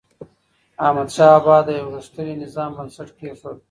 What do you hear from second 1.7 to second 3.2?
یو غښتلي نظام بنسټ